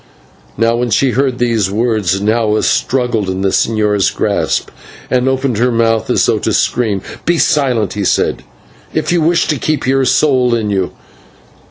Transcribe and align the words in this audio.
Now 0.57 0.77
when 0.77 0.89
she 0.89 1.11
heard 1.11 1.37
these 1.37 1.69
words, 1.69 2.19
Nahua 2.21 2.63
struggled 2.63 3.29
in 3.29 3.41
the 3.41 3.49
señor's 3.49 4.09
grasp, 4.09 4.71
and 5.11 5.29
opened 5.29 5.59
her 5.59 5.71
mouth 5.71 6.09
as 6.09 6.25
though 6.25 6.39
to 6.39 6.53
scream. 6.53 7.03
"Be 7.25 7.37
silent," 7.37 7.93
he 7.93 8.03
said, 8.03 8.41
"if 8.95 9.11
you 9.11 9.21
wish 9.21 9.45
to 9.45 9.59
keep 9.59 9.85
your 9.85 10.05
soul 10.05 10.55
in 10.55 10.71
you. 10.71 10.93